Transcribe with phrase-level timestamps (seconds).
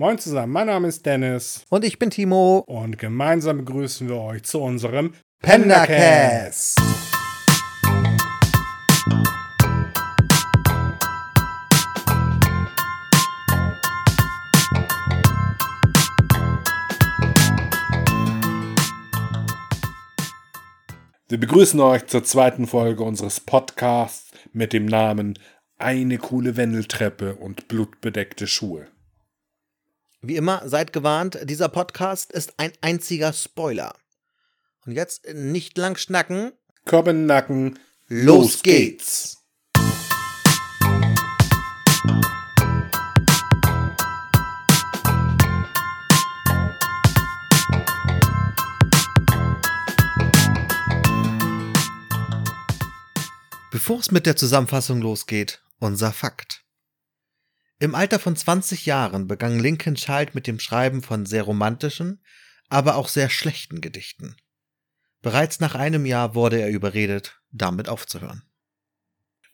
[0.00, 1.66] Moin zusammen, mein Name ist Dennis.
[1.68, 2.64] Und ich bin Timo.
[2.66, 6.80] Und gemeinsam begrüßen wir euch zu unserem Pendercast.
[21.28, 25.38] Wir begrüßen euch zur zweiten Folge unseres Podcasts mit dem Namen
[25.76, 28.86] Eine coole Wendeltreppe und blutbedeckte Schuhe.
[30.22, 33.94] Wie immer, seid gewarnt, dieser Podcast ist ein einziger Spoiler.
[34.84, 36.52] Und jetzt nicht lang schnacken.
[36.90, 37.78] Den Nacken.
[38.06, 39.38] Los geht's.
[53.70, 56.62] Bevor es mit der Zusammenfassung losgeht, unser Fakt.
[57.82, 62.22] Im Alter von 20 Jahren begann Lincoln Child mit dem Schreiben von sehr romantischen,
[62.68, 64.36] aber auch sehr schlechten Gedichten.
[65.22, 68.42] Bereits nach einem Jahr wurde er überredet, damit aufzuhören.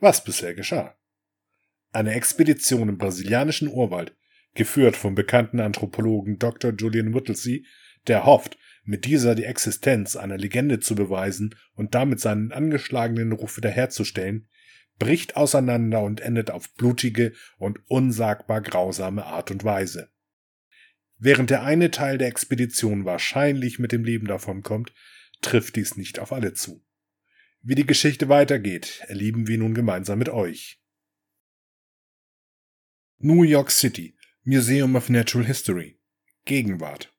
[0.00, 0.96] Was bisher geschah?
[1.92, 4.16] Eine Expedition im brasilianischen Urwald,
[4.54, 6.72] geführt vom bekannten Anthropologen Dr.
[6.76, 7.64] Julian Whittlesey,
[8.08, 13.56] der hofft, mit dieser die Existenz einer Legende zu beweisen und damit seinen angeschlagenen Ruf
[13.56, 14.48] wiederherzustellen,
[14.98, 20.10] bricht auseinander und endet auf blutige und unsagbar grausame Art und Weise.
[21.18, 24.92] Während der eine Teil der Expedition wahrscheinlich mit dem Leben davonkommt,
[25.40, 26.84] trifft dies nicht auf alle zu.
[27.62, 30.80] Wie die Geschichte weitergeht, erleben wir nun gemeinsam mit euch.
[33.18, 35.98] New York City, Museum of Natural History,
[36.44, 37.12] Gegenwart.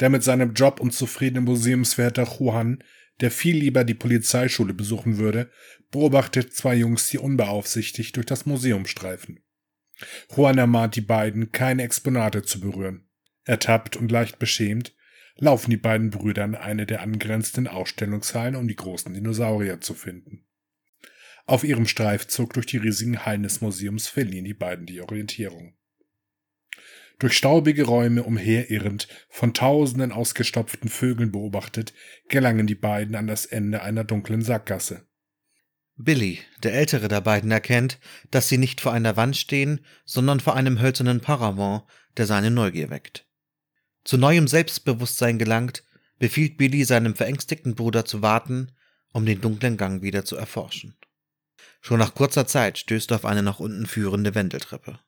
[0.00, 2.82] Der mit seinem Job unzufriedene Museumswärter Juan
[3.20, 5.50] der viel lieber die Polizeischule besuchen würde,
[5.94, 9.38] beobachtet zwei Jungs, die unbeaufsichtigt durch das Museum streifen.
[10.34, 13.08] Juan ermahnt die beiden, keine Exponate zu berühren.
[13.44, 14.92] Ertappt und leicht beschämt,
[15.36, 20.44] laufen die beiden Brüder in eine der angrenzenden Ausstellungshallen, um die großen Dinosaurier zu finden.
[21.46, 25.76] Auf ihrem Streifzug durch die riesigen Hallen des Museums verlieren die beiden die Orientierung.
[27.20, 31.94] Durch staubige Räume umherirrend, von tausenden ausgestopften Vögeln beobachtet,
[32.28, 35.06] gelangen die beiden an das Ende einer dunklen Sackgasse.
[35.96, 37.98] Billy, der ältere der beiden, erkennt,
[38.30, 41.84] dass sie nicht vor einer Wand stehen, sondern vor einem hölzernen Paravent,
[42.16, 43.26] der seine Neugier weckt.
[44.02, 45.84] Zu neuem Selbstbewusstsein gelangt,
[46.18, 48.72] befiehlt Billy seinem verängstigten Bruder zu warten,
[49.12, 50.96] um den dunklen Gang wieder zu erforschen.
[51.80, 54.98] Schon nach kurzer Zeit stößt er auf eine nach unten führende Wendeltreppe.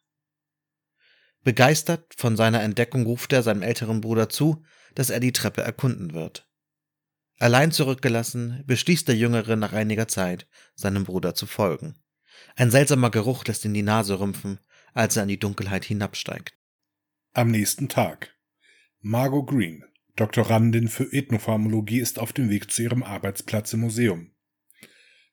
[1.43, 4.65] Begeistert von seiner Entdeckung ruft er seinem älteren Bruder zu,
[4.95, 6.46] dass er die Treppe erkunden wird.
[7.39, 11.95] Allein zurückgelassen, beschließt der Jüngere nach einiger Zeit, seinem Bruder zu folgen.
[12.55, 14.59] Ein seltsamer Geruch lässt ihn die Nase rümpfen,
[14.95, 16.55] als er in die Dunkelheit hinabsteigt.
[17.35, 18.35] Am nächsten Tag.
[19.01, 19.85] Margot Green,
[20.17, 24.31] Doktorandin für Ethnopharmologie, ist auf dem Weg zu ihrem Arbeitsplatz im Museum.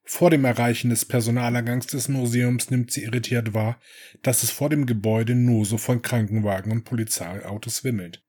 [0.06, 3.80] Vor dem Erreichen des Personalergangs des Museums nimmt sie irritiert wahr,
[4.22, 8.23] dass es vor dem Gebäude nur so von Krankenwagen und Polizeiautos wimmelt.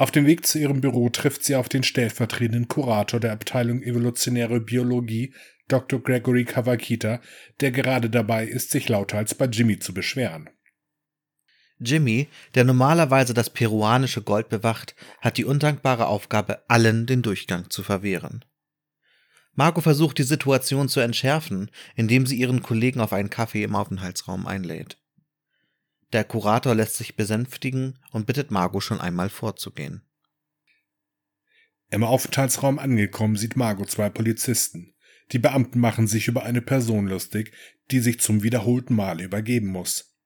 [0.00, 4.58] Auf dem Weg zu ihrem Büro trifft sie auf den stellvertretenden Kurator der Abteilung Evolutionäre
[4.58, 5.34] Biologie,
[5.68, 6.02] Dr.
[6.02, 7.20] Gregory Kawakita,
[7.60, 10.48] der gerade dabei ist, sich lauthals bei Jimmy zu beschweren.
[11.78, 17.82] Jimmy, der normalerweise das peruanische Gold bewacht, hat die undankbare Aufgabe, allen den Durchgang zu
[17.82, 18.42] verwehren.
[19.52, 24.46] Marco versucht die Situation zu entschärfen, indem sie ihren Kollegen auf einen Kaffee im Aufenthaltsraum
[24.46, 24.99] einlädt.
[26.12, 30.02] Der Kurator lässt sich besänftigen und bittet Margot schon einmal vorzugehen.
[31.90, 34.94] Im Aufenthaltsraum angekommen sieht Margot zwei Polizisten.
[35.32, 37.52] Die Beamten machen sich über eine Person lustig,
[37.90, 40.16] die sich zum wiederholten Male übergeben muss.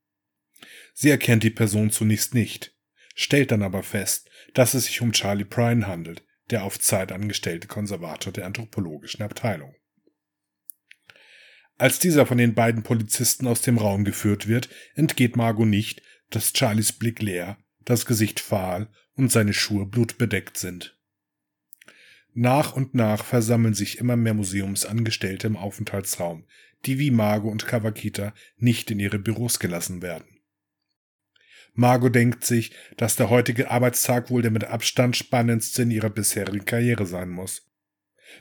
[0.95, 2.75] Sie erkennt die Person zunächst nicht,
[3.15, 7.67] stellt dann aber fest, dass es sich um Charlie Prine handelt, der auf Zeit angestellte
[7.67, 9.75] Konservator der anthropologischen Abteilung.
[11.77, 16.53] Als dieser von den beiden Polizisten aus dem Raum geführt wird, entgeht Margot nicht, dass
[16.55, 20.99] Charlies Blick leer, das Gesicht fahl und seine Schuhe blutbedeckt sind.
[22.33, 26.45] Nach und nach versammeln sich immer mehr Museumsangestellte im Aufenthaltsraum,
[26.85, 30.27] die wie Margot und Kawakita nicht in ihre Büros gelassen werden.
[31.73, 36.65] Margot denkt sich, dass der heutige Arbeitstag wohl der mit Abstand spannendste in ihrer bisherigen
[36.65, 37.69] Karriere sein muss.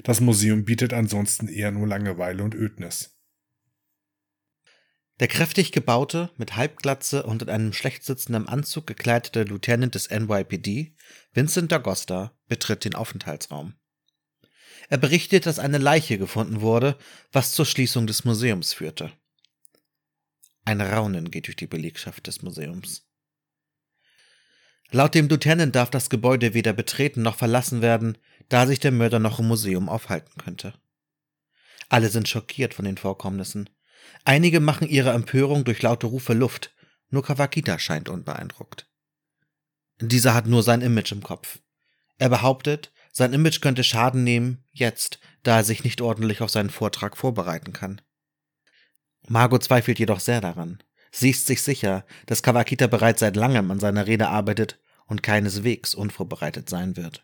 [0.03, 3.12] Das Museum bietet ansonsten eher nur Langeweile und Ödnis.
[5.23, 10.97] Der kräftig gebaute, mit Halbglatze und in einem schlecht sitzenden Anzug gekleidete Lieutenant des NYPD,
[11.31, 13.75] Vincent D'Agosta, betritt den Aufenthaltsraum.
[14.89, 16.97] Er berichtet, dass eine Leiche gefunden wurde,
[17.31, 19.13] was zur Schließung des Museums führte.
[20.65, 23.07] Ein Raunen geht durch die Belegschaft des Museums.
[24.91, 28.17] Laut dem Lieutenant darf das Gebäude weder betreten noch verlassen werden,
[28.49, 30.73] da sich der Mörder noch im Museum aufhalten könnte.
[31.87, 33.69] Alle sind schockiert von den Vorkommnissen.
[34.25, 36.73] Einige machen ihre Empörung durch laute Rufe Luft,
[37.09, 38.89] nur Kawakita scheint unbeeindruckt.
[39.99, 41.59] Dieser hat nur sein Image im Kopf.
[42.17, 46.69] Er behauptet, sein Image könnte Schaden nehmen, jetzt, da er sich nicht ordentlich auf seinen
[46.69, 48.01] Vortrag vorbereiten kann.
[49.27, 50.81] Margot zweifelt jedoch sehr daran.
[51.11, 55.93] Sie ist sich sicher, dass Kawakita bereits seit langem an seiner Rede arbeitet und keineswegs
[55.93, 57.23] unvorbereitet sein wird.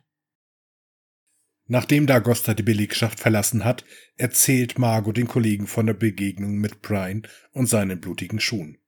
[1.71, 3.85] Nachdem Dagosta die Belegschaft verlassen hat,
[4.15, 8.79] erzählt Margot den Kollegen von der Begegnung mit Brian und seinen blutigen Schuhen.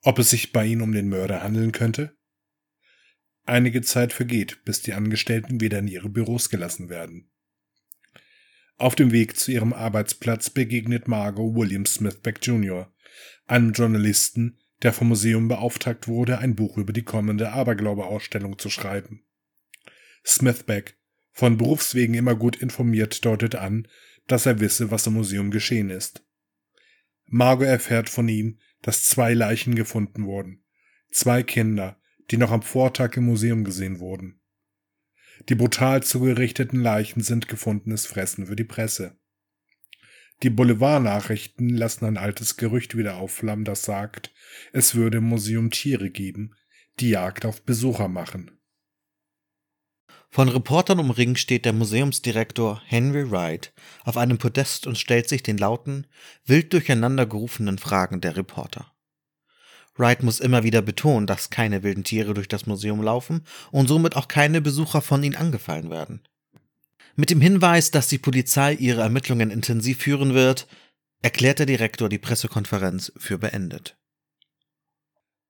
[0.00, 2.16] Ob es sich bei ihnen um den Mörder handeln könnte?
[3.44, 7.30] Einige Zeit vergeht, bis die Angestellten wieder in ihre Büros gelassen werden.
[8.78, 12.90] Auf dem Weg zu ihrem Arbeitsplatz begegnet Margot William Smithbeck Jr.,
[13.46, 19.26] einem Journalisten, der vom Museum beauftragt wurde, ein Buch über die kommende Aberglaube-Ausstellung zu schreiben.
[20.24, 20.96] Smithbeck,
[21.32, 23.88] von Berufswegen immer gut informiert, deutet an,
[24.26, 26.24] dass er wisse, was im Museum geschehen ist.
[27.26, 30.64] Margot erfährt von ihm, dass zwei Leichen gefunden wurden.
[31.10, 32.00] Zwei Kinder,
[32.30, 34.40] die noch am Vortag im Museum gesehen wurden.
[35.48, 39.18] Die brutal zugerichteten Leichen sind gefundenes Fressen für die Presse.
[40.42, 44.32] Die Boulevardnachrichten lassen ein altes Gerücht wieder aufflammen, das sagt,
[44.72, 46.54] es würde im Museum Tiere geben,
[47.00, 48.50] die Jagd auf Besucher machen.
[50.34, 55.58] Von Reportern umringt steht der Museumsdirektor Henry Wright auf einem Podest und stellt sich den
[55.58, 56.06] lauten,
[56.46, 58.90] wild durcheinander gerufenen Fragen der Reporter.
[59.94, 64.16] Wright muss immer wieder betonen, dass keine wilden Tiere durch das Museum laufen und somit
[64.16, 66.22] auch keine Besucher von ihnen angefallen werden.
[67.14, 70.66] Mit dem Hinweis, dass die Polizei ihre Ermittlungen intensiv führen wird,
[71.20, 73.98] erklärt der Direktor die Pressekonferenz für beendet.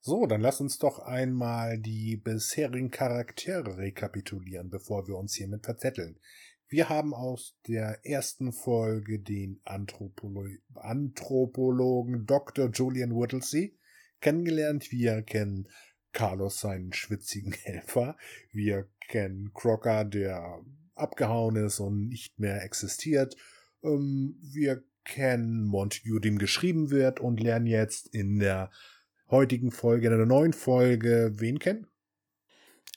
[0.04, 6.18] So, dann lass uns doch einmal die bisherigen Charaktere rekapitulieren, bevor wir uns hiermit verzetteln.
[6.66, 12.68] Wir haben aus der ersten Folge den Anthropolo Anthropologen Dr.
[12.70, 13.78] Julian Whittlesey
[14.20, 14.90] kennengelernt.
[14.90, 15.68] Wir kennen
[16.10, 18.16] Carlos, seinen schwitzigen Helfer.
[18.50, 20.64] Wir kennen Crocker, der
[20.96, 23.36] abgehauen ist und nicht mehr existiert.
[23.84, 28.72] Ähm, wir kennen Montague, dem geschrieben wird und lernen jetzt in der
[29.30, 31.86] heutigen Folge, in der neuen Folge, wen kennen?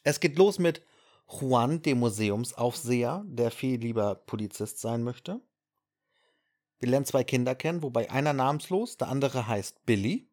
[0.03, 0.81] Es geht los mit
[1.27, 5.41] Juan, dem Museumsaufseher, der viel lieber Polizist sein möchte.
[6.79, 10.29] Wir lernen zwei Kinder kennen, wobei einer namenslos, der andere heißt Billy.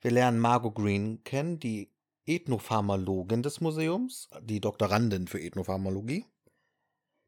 [0.00, 1.90] Wir lernen Margot Green kennen, die
[2.26, 6.26] Ethnopharmalogin des Museums, die Doktorandin für Ethnopharmalogie.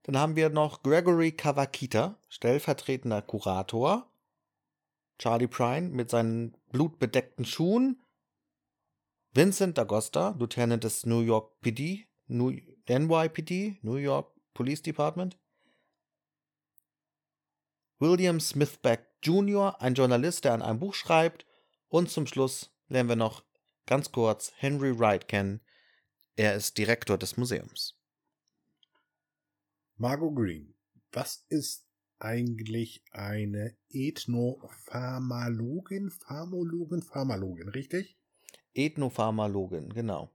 [0.02, 4.10] Dann haben wir noch Gregory Kawakita, stellvertretender Kurator.
[5.18, 8.02] Charlie Prine mit seinen blutbedeckten Schuhen.
[9.32, 12.52] Vincent D'Agosta, Lieutenant des New York PD, New,
[12.88, 15.38] NYPD, New York Police Department.
[17.98, 21.46] William Smithbeck Jr., ein Journalist, der an einem Buch schreibt.
[21.88, 23.44] Und zum Schluss lernen wir noch
[23.86, 25.60] ganz kurz Henry Wright kennen.
[26.36, 27.98] Er ist Direktor des Museums.
[29.96, 30.74] Margot Green,
[31.10, 31.87] was ist
[32.20, 38.16] eigentlich eine Ethnopharmalogin, Pharmologin, Pharmalogin, richtig?
[38.74, 40.30] Ethnopharmalogin, genau.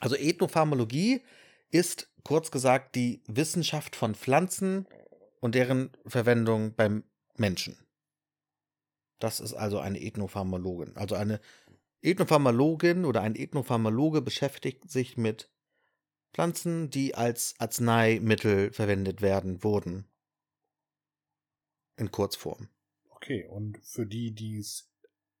[0.00, 1.22] Also Ethnopharmalogie
[1.70, 4.86] ist kurz gesagt die Wissenschaft von Pflanzen
[5.40, 7.04] und deren Verwendung beim
[7.36, 7.76] Menschen.
[9.18, 10.96] Das ist also eine Ethnopharmalogin.
[10.96, 11.40] Also eine
[12.02, 15.50] Ethnopharmalogin oder ein Ethnopharmaloge beschäftigt sich mit
[16.32, 20.06] Pflanzen, die als Arzneimittel verwendet werden, wurden.
[21.96, 22.68] In Kurzform.
[23.10, 24.88] Okay, und für die, die es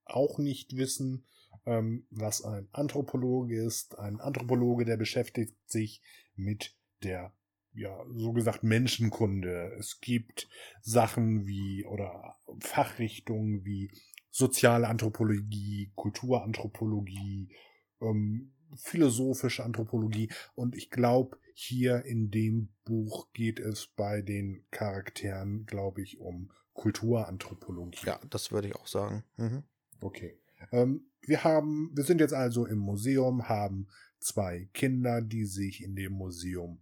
[0.04, 1.24] auch nicht wissen,
[1.66, 6.02] ähm, was ein Anthropologe ist, ein Anthropologe, der beschäftigt sich
[6.34, 7.32] mit der
[7.74, 9.76] ja, so gesagt Menschenkunde.
[9.78, 10.48] Es gibt
[10.82, 13.92] Sachen wie oder Fachrichtungen wie
[14.30, 17.54] soziale Anthropologie, Kulturanthropologie,
[18.00, 25.66] ähm, philosophische Anthropologie und ich glaube, hier in dem Buch geht es bei den Charakteren,
[25.66, 28.06] glaube ich, um Kulturanthropologie.
[28.06, 29.24] Ja, das würde ich auch sagen.
[29.36, 29.64] Mhm.
[30.00, 30.38] Okay.
[30.70, 33.88] Ähm, wir haben, wir sind jetzt also im Museum, haben
[34.20, 36.80] zwei Kinder, die sich in dem Museum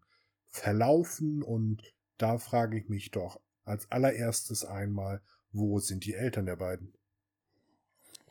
[0.51, 1.83] verlaufen und
[2.19, 6.93] da frage ich mich doch als allererstes einmal, wo sind die Eltern der beiden?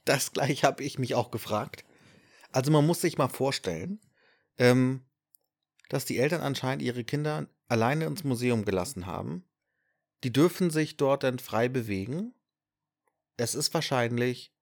[0.06, 1.86] Das gleich habe ich mich auch gefragt.
[2.56, 4.00] Also man muss sich mal vorstellen,
[4.58, 5.02] ähm,
[5.90, 9.44] dass die Eltern anscheinend ihre Kinder alleine ins Museum gelassen haben.
[10.24, 12.34] Die dürfen sich dort dann frei bewegen.
[13.36, 14.54] Es ist wahrscheinlich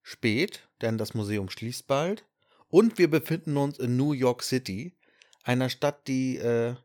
[0.00, 2.24] spät, denn das Museum schließt bald.
[2.68, 4.96] Und wir befinden uns in New York City,
[5.42, 6.76] einer Stadt, die, äh,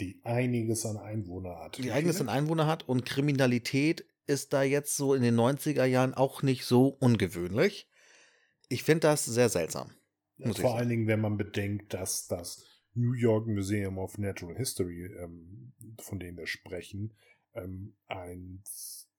[0.00, 1.78] Die einiges an Einwohner hat.
[1.78, 6.12] die einiges an Einwohner hat und Kriminalität ist da jetzt so in den 90er Jahren
[6.12, 7.88] auch nicht so ungewöhnlich.
[8.68, 9.90] Ich finde das sehr seltsam.
[10.54, 15.72] Vor allen Dingen, wenn man bedenkt, dass das New York Museum of Natural History, ähm,
[16.00, 17.14] von dem wir sprechen,
[17.54, 18.62] ähm, ein,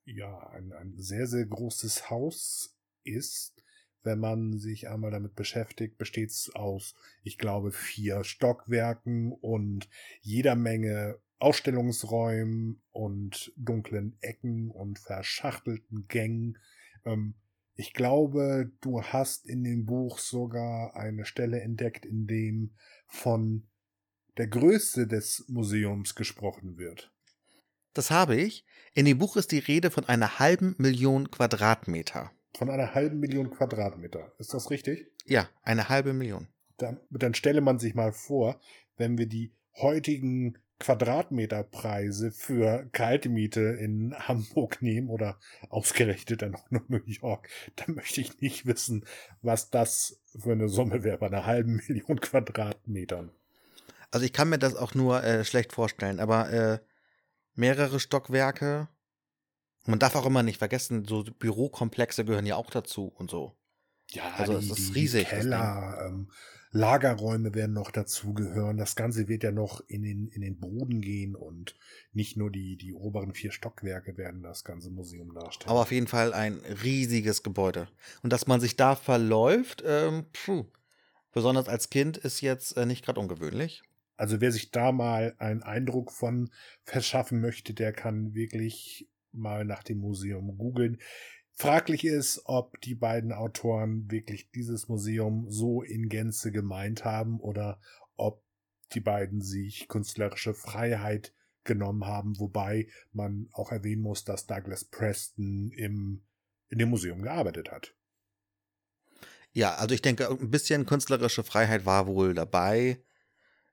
[0.06, 3.64] ja, ein, ein sehr, sehr großes Haus ist.
[4.04, 9.90] Wenn man sich einmal damit beschäftigt, besteht es aus, ich glaube, vier Stockwerken und
[10.22, 16.58] jeder Menge Ausstellungsräumen und dunklen Ecken und verschachtelten Gängen.
[17.06, 17.36] Ähm,
[17.78, 22.72] ich glaube, du hast in dem Buch sogar eine Stelle entdeckt, in dem
[23.06, 23.68] von
[24.38, 27.14] der Größe des Museums gesprochen wird.
[27.94, 28.66] Das habe ich.
[28.96, 32.32] In dem Buch ist die Rede von einer halben Million Quadratmeter.
[32.56, 34.34] Von einer halben Million Quadratmeter.
[34.40, 35.12] Ist das richtig?
[35.26, 36.48] Ja, eine halbe Million.
[36.78, 38.60] Dann, dann stelle man sich mal vor,
[38.98, 46.88] wenn wir die heutigen Quadratmeterpreise für Kaltmiete in Hamburg nehmen oder ausgerechnet dann auch noch
[46.90, 49.06] New York, dann möchte ich nicht wissen,
[49.42, 53.32] was das für eine Summe wäre bei einer halben Million Quadratmetern.
[54.12, 56.80] Also ich kann mir das auch nur äh, schlecht vorstellen, aber äh,
[57.56, 58.88] mehrere Stockwerke.
[59.86, 63.58] Man darf auch immer nicht vergessen, so Bürokomplexe gehören ja auch dazu und so.
[64.12, 66.32] Ja, Also es ist riesig, Keller, ähm,
[66.72, 68.78] Lagerräume werden noch dazugehören.
[68.78, 71.76] Das Ganze wird ja noch in den, in den Boden gehen und
[72.12, 75.70] nicht nur die, die oberen vier Stockwerke werden das ganze Museum darstellen.
[75.70, 77.88] Aber auf jeden Fall ein riesiges Gebäude.
[78.22, 80.66] Und dass man sich da verläuft, ähm, puh,
[81.32, 83.84] besonders als Kind, ist jetzt äh, nicht gerade ungewöhnlich.
[84.18, 86.50] Also wer sich da mal einen Eindruck von
[86.84, 90.98] verschaffen möchte, der kann wirklich mal nach dem Museum googeln.
[91.60, 97.82] Fraglich ist, ob die beiden Autoren wirklich dieses Museum so in Gänze gemeint haben oder
[98.16, 98.44] ob
[98.94, 101.34] die beiden sich künstlerische Freiheit
[101.64, 106.22] genommen haben, wobei man auch erwähnen muss, dass Douglas Preston im,
[106.70, 107.96] in dem Museum gearbeitet hat.
[109.52, 113.02] Ja, also ich denke, ein bisschen künstlerische Freiheit war wohl dabei.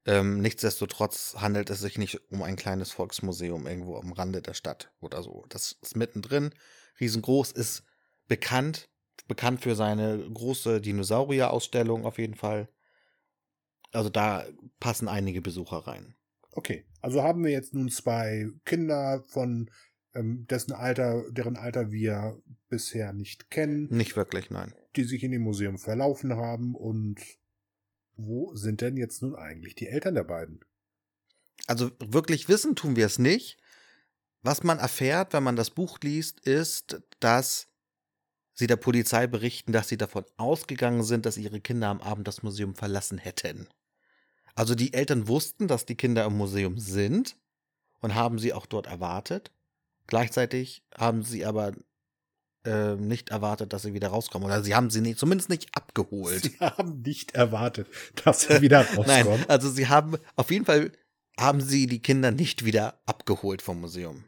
[0.07, 4.91] Ähm, nichtsdestotrotz handelt es sich nicht um ein kleines Volksmuseum irgendwo am Rande der Stadt
[5.01, 5.45] oder so.
[5.51, 6.55] Das ist mittendrin,
[7.01, 7.85] riesengroß, ist
[8.29, 8.89] bekannt,
[9.29, 12.69] bekannt für seine große Dinosaurier-Ausstellung auf jeden Fall.
[13.93, 14.45] Also da
[14.81, 16.15] passen einige Besucher rein.
[16.53, 19.71] Okay, also haben wir jetzt nun zwei Kinder von
[20.15, 24.73] ähm, dessen Alter, deren Alter wir bisher nicht kennen, Nicht wirklich, nein.
[24.97, 27.21] die sich in dem Museum verlaufen haben und
[28.17, 30.61] wo sind denn jetzt nun eigentlich die Eltern der beiden?
[31.67, 33.59] Also wirklich wissen tun wir es nicht.
[34.45, 37.67] Was man erfährt, wenn man das Buch liest, ist, dass
[38.53, 42.43] sie der Polizei berichten, dass sie davon ausgegangen sind, dass ihre Kinder am Abend das
[42.43, 43.69] Museum verlassen hätten.
[44.55, 47.37] Also die Eltern wussten, dass die Kinder im Museum sind
[48.01, 49.51] und haben sie auch dort erwartet.
[50.07, 51.73] Gleichzeitig haben sie aber
[52.67, 54.45] äh, nicht erwartet, dass sie wieder rauskommen.
[54.47, 56.43] Oder sie haben sie nicht, zumindest nicht abgeholt.
[56.43, 57.89] Sie haben nicht erwartet,
[58.23, 59.09] dass sie wieder rauskommen.
[59.09, 60.93] Nein, also sie haben auf jeden Fall
[61.41, 64.25] haben sie die Kinder nicht wieder abgeholt vom Museum.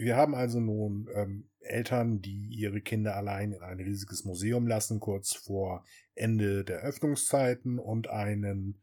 [0.00, 5.00] Wir haben also nun ähm, Eltern, die ihre Kinder allein in ein riesiges Museum lassen,
[5.00, 8.80] kurz vor Ende der Öffnungszeiten und einen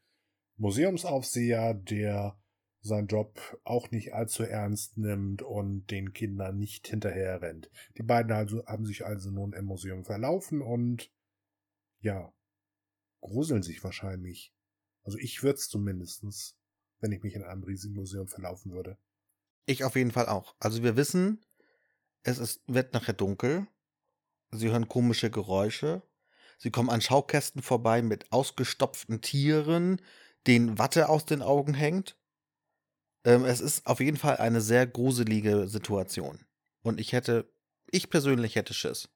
[0.57, 2.38] Museumsaufseher, der
[2.81, 7.72] seinen Job auch nicht allzu ernst nimmt und den Kindern nicht hinterher rennt.
[7.98, 11.12] Die beiden also, haben sich also nun im Museum verlaufen und
[12.00, 12.34] ja,
[13.22, 14.53] gruseln sich wahrscheinlich.
[15.03, 16.57] Also ich würde es zumindestens,
[17.00, 18.98] wenn ich mich in einem riesigen Museum verlaufen würde.
[19.65, 20.55] Ich auf jeden Fall auch.
[20.60, 21.43] Also wir wissen,
[22.24, 23.67] es ist, wird nachher dunkel.
[24.51, 26.01] Sie hören komische Geräusche.
[26.57, 30.01] Sie kommen an Schaukästen vorbei mit ausgestopften Tieren,
[30.48, 32.17] denen Watte aus den Augen hängt.
[33.24, 36.45] Ähm, es ist auf jeden Fall eine sehr gruselige Situation.
[36.81, 37.51] Und ich hätte,
[37.91, 39.10] ich persönlich hätte Schiss.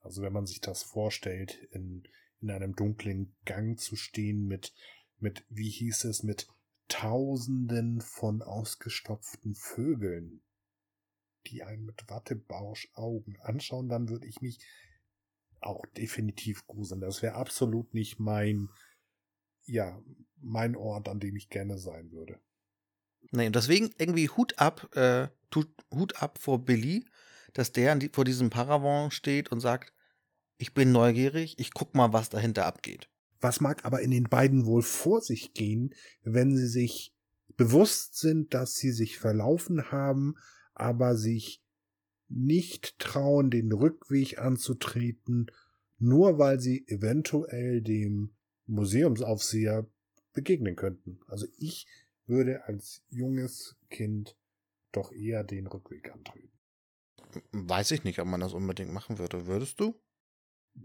[0.00, 2.02] Also wenn man sich das vorstellt, in,
[2.40, 4.72] in einem dunklen Gang zu stehen mit,
[5.18, 6.48] mit, wie hieß es, mit
[6.92, 10.42] Tausenden von ausgestopften Vögeln,
[11.46, 14.58] die einen mit Wattebausch-Augen anschauen, dann würde ich mich
[15.62, 17.00] auch definitiv gruseln.
[17.00, 18.68] Das wäre absolut nicht mein,
[19.64, 20.02] ja,
[20.36, 22.38] mein Ort, an dem ich gerne sein würde.
[23.30, 25.28] Nee, und deswegen irgendwie Hut ab, äh,
[25.94, 27.06] Hut ab vor Billy,
[27.54, 29.94] dass der vor diesem Paravent steht und sagt,
[30.58, 33.08] ich bin neugierig, ich guck mal, was dahinter abgeht.
[33.42, 37.12] Was mag aber in den beiden wohl vor sich gehen, wenn sie sich
[37.56, 40.36] bewusst sind, dass sie sich verlaufen haben,
[40.74, 41.60] aber sich
[42.28, 45.50] nicht trauen, den Rückweg anzutreten,
[45.98, 48.30] nur weil sie eventuell dem
[48.66, 49.86] Museumsaufseher
[50.32, 51.18] begegnen könnten.
[51.26, 51.88] Also ich
[52.26, 54.36] würde als junges Kind
[54.92, 56.52] doch eher den Rückweg antreten.
[57.50, 59.46] Weiß ich nicht, ob man das unbedingt machen würde.
[59.46, 60.00] Würdest du?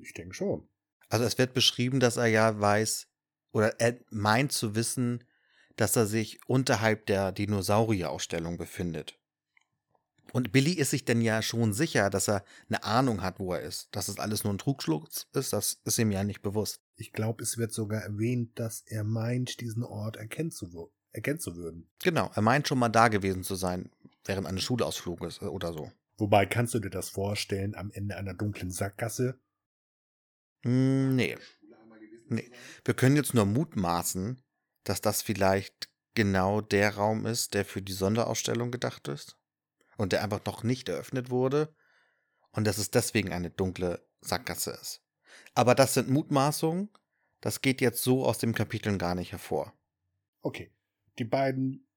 [0.01, 0.67] Ich denke schon.
[1.09, 3.07] Also es wird beschrieben, dass er ja weiß
[3.51, 5.23] oder er meint zu wissen,
[5.75, 9.17] dass er sich unterhalb der Dinosaurierausstellung befindet.
[10.33, 13.61] Und Billy ist sich denn ja schon sicher, dass er eine Ahnung hat, wo er
[13.61, 13.87] ist.
[13.95, 16.81] Dass es alles nur ein Trugschluss ist, das ist ihm ja nicht bewusst.
[16.95, 21.55] Ich glaube, es wird sogar erwähnt, dass er meint, diesen Ort erkennen zu, erkennen zu
[21.55, 21.89] würden.
[22.03, 23.89] Genau, er meint schon mal da gewesen zu sein,
[24.25, 25.91] während eines Schulausfluges oder so.
[26.17, 29.39] Wobei, kannst du dir das vorstellen, am Ende einer dunklen Sackgasse?
[30.63, 31.37] Hm, nee.
[32.29, 32.51] Nee.
[32.83, 34.41] Wir können jetzt nur mutmaßen,
[34.83, 39.37] dass das vielleicht genau der Raum ist, der für die Sonderausstellung gedacht ist
[39.97, 41.73] und der einfach noch nicht eröffnet wurde
[42.51, 45.03] und dass es deswegen eine dunkle Sackgasse ist.
[45.53, 46.89] Aber das sind Mutmaßungen,
[47.41, 49.73] das geht jetzt so aus dem Kapitel gar nicht hervor.
[50.41, 50.71] Okay,
[51.19, 51.87] die beiden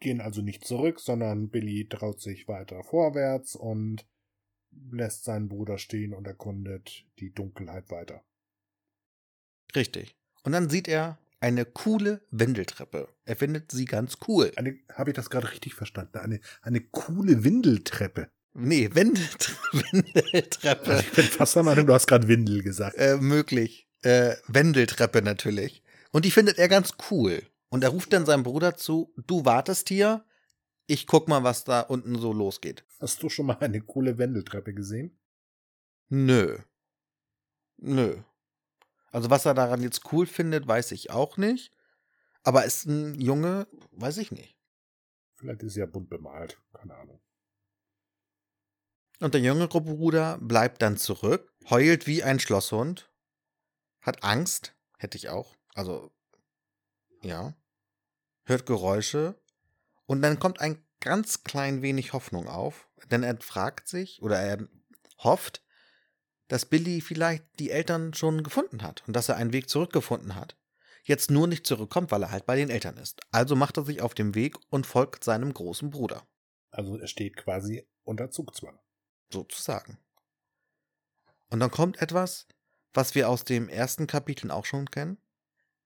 [0.00, 4.06] gehen also nicht zurück, sondern Billy traut sich weiter vorwärts und
[4.90, 8.22] lässt seinen Bruder stehen und erkundet die Dunkelheit weiter.
[9.74, 10.16] Richtig.
[10.42, 13.08] Und dann sieht er eine coole Wendeltreppe.
[13.24, 14.52] Er findet sie ganz cool.
[14.92, 16.18] Habe ich das gerade richtig verstanden?
[16.18, 18.30] Eine, eine coole Windeltreppe.
[18.54, 19.24] Nee, Wendel
[19.72, 20.90] Wendeltreppe.
[20.90, 22.96] Also ich bin fast der Meinung, du hast gerade Windel gesagt.
[22.96, 23.88] Äh, möglich.
[24.02, 25.82] Äh, Wendeltreppe natürlich.
[26.12, 27.42] Und die findet er ganz cool.
[27.68, 30.24] Und er ruft dann seinem Bruder zu, du wartest hier,
[30.86, 32.84] ich guck mal, was da unten so losgeht.
[33.04, 35.20] Hast du schon mal eine coole Wendeltreppe gesehen?
[36.08, 36.58] Nö.
[37.76, 38.22] Nö.
[39.12, 41.76] Also was er daran jetzt cool findet, weiß ich auch nicht.
[42.44, 44.58] Aber ist ein Junge, weiß ich nicht.
[45.34, 47.20] Vielleicht ist er ja bunt bemalt, keine Ahnung.
[49.20, 53.12] Und der jüngere Bruder bleibt dann zurück, heult wie ein Schlosshund,
[54.00, 56.10] hat Angst, hätte ich auch, also
[57.20, 57.54] ja,
[58.44, 59.38] hört Geräusche
[60.06, 64.66] und dann kommt ein ganz klein wenig Hoffnung auf, denn er fragt sich oder er
[65.18, 65.62] hofft,
[66.48, 70.56] dass Billy vielleicht die Eltern schon gefunden hat und dass er einen Weg zurückgefunden hat.
[71.02, 73.20] Jetzt nur nicht zurückkommt, weil er halt bei den Eltern ist.
[73.30, 76.26] Also macht er sich auf den Weg und folgt seinem großen Bruder.
[76.70, 78.78] Also er steht quasi unter Zugzwang.
[79.30, 79.98] Sozusagen.
[81.50, 82.46] Und dann kommt etwas,
[82.94, 85.18] was wir aus dem ersten Kapitel auch schon kennen.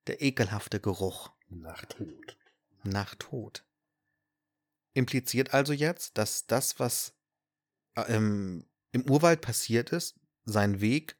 [0.07, 1.31] Der ekelhafte Geruch.
[1.49, 2.37] Nach Tod.
[2.83, 3.65] Nach Tod.
[4.93, 7.13] Impliziert also jetzt, dass das, was
[7.95, 11.17] äh, im, im Urwald passiert ist, seinen Weg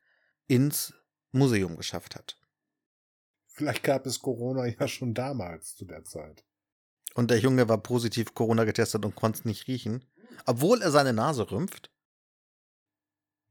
[0.48, 0.94] ins
[1.32, 2.40] Museum geschafft hat.
[3.46, 6.46] Vielleicht gab es Corona ja schon damals zu der Zeit.
[7.14, 10.06] Und der Junge war positiv Corona getestet und konnte es nicht riechen,
[10.46, 11.92] obwohl er seine Nase rümpft.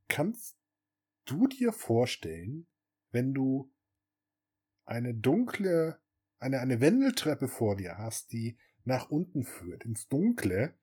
[0.09, 0.57] Kannst
[1.27, 2.67] du dir vorstellen,
[3.11, 3.73] wenn du
[4.85, 6.01] eine dunkle,
[6.39, 10.75] eine, eine Wendeltreppe vor dir hast, die nach unten führt, ins Dunkle,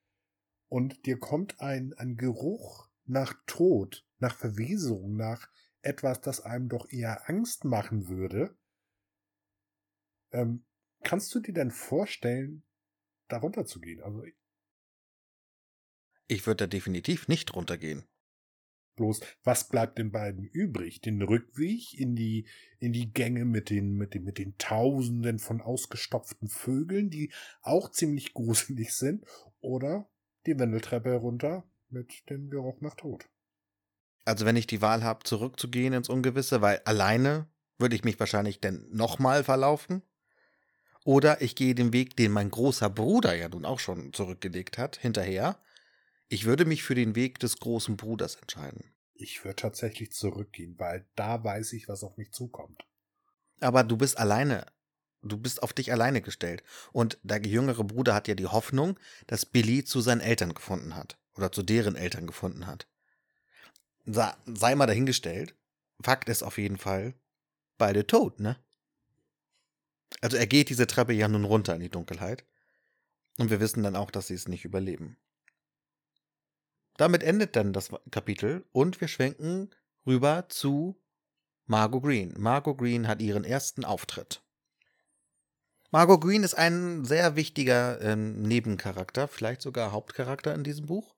[0.69, 5.49] und dir kommt ein, ein Geruch nach Tod, nach Verwesung, nach
[5.81, 8.57] etwas, das einem doch eher Angst machen würde,
[10.31, 10.65] ähm,
[11.03, 12.63] kannst du dir denn vorstellen,
[13.27, 14.01] darunter zu gehen?
[14.01, 14.23] Also
[16.27, 18.03] ich würde da definitiv nicht runtergehen.
[18.95, 21.01] Bloß, was bleibt den beiden übrig?
[21.01, 22.47] Den Rückweg in die,
[22.79, 27.31] in die Gänge mit den, mit den, mit den Tausenden von ausgestopften Vögeln, die
[27.61, 29.25] auch ziemlich gruselig sind,
[29.59, 30.07] oder
[30.45, 33.27] die Wendeltreppe herunter mit dem Geruch nach Tod.
[34.23, 38.59] Also wenn ich die Wahl habe, zurückzugehen ins Ungewisse, weil alleine würde ich mich wahrscheinlich
[38.59, 40.01] denn nochmal verlaufen.
[41.03, 44.97] Oder ich gehe den Weg, den mein großer Bruder ja nun auch schon zurückgelegt hat,
[44.97, 45.59] hinterher.
[46.27, 48.93] Ich würde mich für den Weg des großen Bruders entscheiden.
[49.13, 52.85] Ich würde tatsächlich zurückgehen, weil da weiß ich, was auf mich zukommt.
[53.61, 54.65] Aber du bist alleine.
[55.21, 56.63] Du bist auf dich alleine gestellt.
[56.91, 61.17] Und der jüngere Bruder hat ja die Hoffnung, dass Billy zu seinen Eltern gefunden hat.
[61.35, 62.87] Oder zu deren Eltern gefunden hat
[64.05, 65.55] sei mal dahingestellt.
[66.01, 67.13] Fakt ist auf jeden Fall,
[67.77, 68.57] beide tot, ne?
[70.21, 72.45] Also er geht diese Treppe ja nun runter in die Dunkelheit.
[73.37, 75.17] Und wir wissen dann auch, dass sie es nicht überleben.
[76.97, 79.69] Damit endet dann das Kapitel und wir schwenken
[80.05, 81.01] rüber zu
[81.65, 82.33] Margot Green.
[82.37, 84.41] Margot Green hat ihren ersten Auftritt.
[85.91, 91.15] Margot Green ist ein sehr wichtiger äh, Nebencharakter, vielleicht sogar Hauptcharakter in diesem Buch.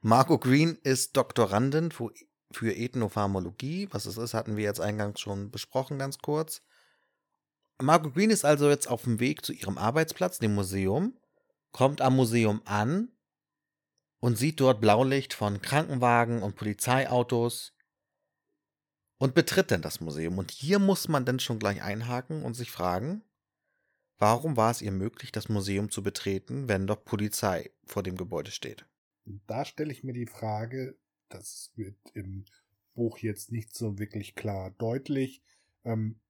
[0.00, 2.12] Margot Green ist Doktorandin für
[2.50, 3.88] für Ethnopharmologie.
[3.90, 6.62] Was es ist, hatten wir jetzt eingangs schon besprochen, ganz kurz.
[7.80, 11.16] Margot Green ist also jetzt auf dem Weg zu ihrem Arbeitsplatz, dem Museum,
[11.72, 13.12] kommt am Museum an
[14.20, 17.74] und sieht dort Blaulicht von Krankenwagen und Polizeiautos.
[19.18, 20.38] und betritt dann das Museum.
[20.38, 23.22] Und hier muss man dann schon gleich einhaken und sich fragen,
[24.18, 28.50] warum war es ihr möglich, das Museum zu betreten, wenn doch Polizei vor dem Gebäude
[28.50, 28.86] steht?
[29.46, 30.96] Da stelle ich mir die Frage,
[31.28, 32.44] das wird im
[32.94, 35.42] Buch jetzt nicht so wirklich klar deutlich.
[35.84, 36.20] Ähm,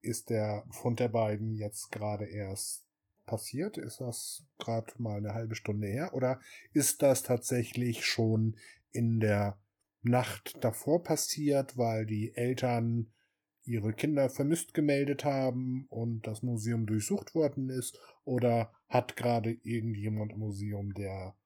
[0.00, 2.85] ist der Fund der beiden jetzt gerade erst
[3.26, 3.76] passiert?
[3.76, 6.14] Ist das gerade mal eine halbe Stunde her?
[6.14, 6.40] Oder
[6.72, 8.56] ist das tatsächlich schon
[8.90, 9.58] in der
[10.02, 13.12] Nacht davor passiert, weil die Eltern
[13.64, 17.98] ihre Kinder vermisst gemeldet haben und das Museum durchsucht worden ist?
[18.24, 21.36] Oder hat gerade irgendjemand im Museum, der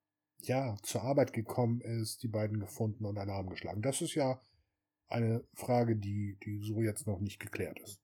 [0.43, 3.83] ja zur Arbeit gekommen ist, die beiden gefunden und Alarm geschlagen?
[3.83, 4.41] Das ist ja
[5.09, 8.01] eine Frage, die, die so jetzt noch nicht geklärt ist.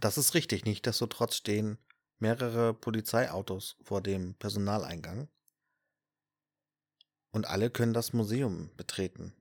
[0.00, 0.64] Das ist richtig.
[0.64, 1.78] Nichtsdestotrotz stehen
[2.22, 5.28] mehrere Polizeiautos vor dem Personaleingang.
[7.32, 9.34] Und alle können das Museum betreten.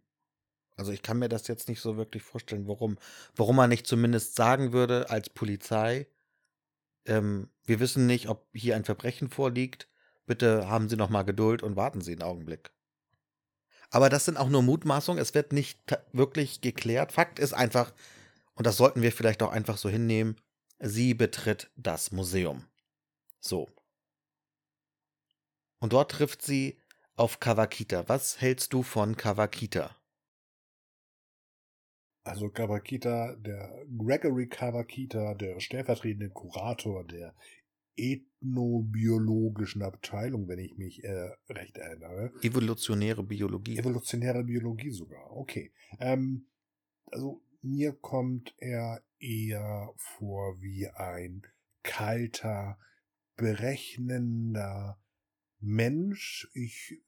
[0.76, 2.98] Also ich kann mir das jetzt nicht so wirklich vorstellen, warum.
[3.36, 6.08] Warum man nicht zumindest sagen würde als Polizei,
[7.06, 9.88] ähm, wir wissen nicht, ob hier ein Verbrechen vorliegt.
[10.26, 12.72] Bitte haben Sie noch mal Geduld und warten Sie einen Augenblick.
[13.91, 15.22] Aber das sind auch nur Mutmaßungen.
[15.22, 15.80] Es wird nicht
[16.13, 17.12] wirklich geklärt.
[17.12, 17.94] Fakt ist einfach,
[18.56, 20.38] und das sollten wir vielleicht auch einfach so hinnehmen,
[20.80, 22.65] sie betritt das Museum.
[23.41, 23.67] So.
[25.80, 26.80] Und dort trifft sie
[27.15, 28.08] auf Kawakita.
[28.08, 29.97] Was hältst du von Kawakita?
[32.23, 37.36] Also Kawakita, der Gregory Kawakita, der stellvertretende Kurator der
[37.97, 42.32] ethnobiologischen Abteilung, wenn ich mich äh, recht erinnere.
[42.41, 43.77] Evolutionäre Biologie.
[43.77, 45.73] Evolutionäre Biologie sogar, okay.
[45.99, 46.45] Ähm,
[47.08, 51.41] also mir kommt er eher vor wie ein
[51.84, 52.77] kalter,
[53.41, 55.01] berechnender
[55.60, 56.47] Mensch.
[56.54, 57.01] Ich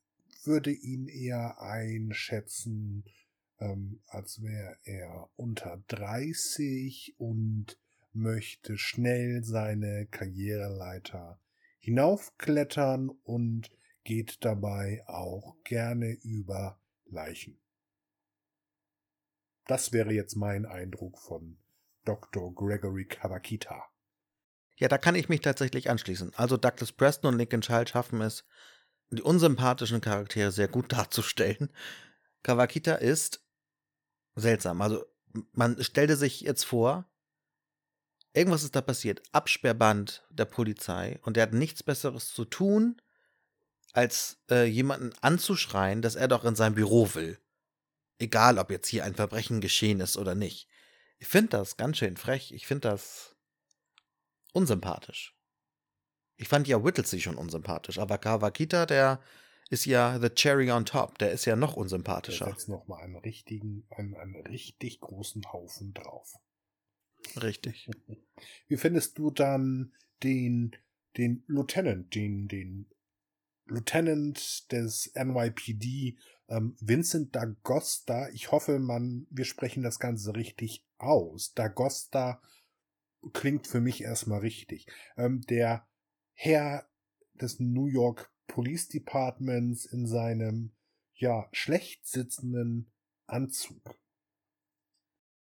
[0.44, 3.06] würde ihn eher einschätzen,
[3.60, 7.78] ähm, als wäre er unter 30 und
[8.14, 11.40] möchte schnell seine Karriereleiter
[11.78, 13.70] hinaufklettern und
[14.04, 17.60] geht dabei auch gerne über Leichen.
[19.68, 21.60] Das wäre jetzt mein Eindruck von
[22.06, 22.54] Dr.
[22.56, 23.93] Gregory Kawakita.
[24.78, 26.34] Ja, da kann ich mich tatsächlich anschließen.
[26.36, 28.44] Also Douglas Preston und Lincoln Child schaffen es,
[29.12, 31.70] die unsympathischen Charaktere sehr gut darzustellen.
[32.42, 33.44] Kawakita ist
[34.36, 34.82] seltsam.
[34.82, 35.06] Also
[35.52, 37.06] man stellte sich jetzt vor,
[38.34, 39.22] irgendwas ist da passiert.
[39.32, 43.02] Absperrband der Polizei und der hat nichts Besseres zu tun,
[43.94, 47.38] als äh, jemanden anzuschreien, dass er doch in sein Büro will.
[48.18, 50.68] Egal, ob jetzt hier ein Verbrechen geschehen ist oder nicht.
[51.20, 52.52] Ich finde das ganz schön frech.
[52.54, 53.33] Ich finde das
[54.54, 55.36] unsympathisch.
[56.36, 59.22] Ich fand ja Whittlesey schon unsympathisch, aber Kawakita, der
[59.70, 61.18] ist ja the cherry on top.
[61.20, 62.50] Der ist ja noch unsympathischer.
[62.50, 66.34] Jetzt noch mal einen richtigen, einen, einen richtig großen Haufen drauf.
[67.42, 67.90] Richtig.
[68.68, 70.76] Wie findest du dann den,
[71.18, 72.90] den Lieutenant, den, den
[73.66, 76.18] Lieutenant des NYPD,
[76.50, 78.30] ähm, Vincent D'Agosta.
[78.34, 81.54] Ich hoffe, man, wir sprechen das Ganze richtig aus.
[81.56, 82.40] D'Agosta
[83.32, 84.88] klingt für mich erstmal richtig.
[85.18, 85.88] Ähm, der
[86.34, 86.88] Herr
[87.34, 90.76] des New York Police Departments in seinem,
[91.16, 92.92] ja, schlecht sitzenden
[93.26, 93.96] Anzug.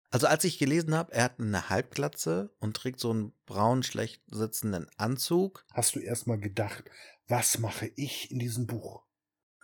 [0.10, 4.24] Also als ich gelesen habe, er hat eine Halbglatze und trägt so einen braun schlecht
[4.32, 5.66] sitzenden Anzug.
[5.74, 6.90] Hast du erstmal gedacht,
[7.28, 9.04] was mache ich in diesem Buch?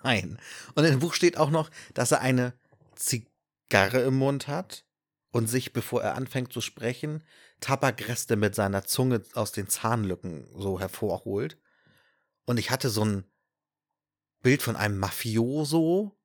[0.03, 0.39] Nein.
[0.75, 2.53] Und in dem Buch steht auch noch, dass er eine
[2.95, 4.85] Zigarre im Mund hat
[5.31, 7.23] und sich, bevor er anfängt zu sprechen,
[7.61, 11.57] Tabakreste mit seiner Zunge aus den Zahnlücken so hervorholt.
[12.45, 13.23] Und ich hatte so ein
[14.41, 16.17] Bild von einem Mafioso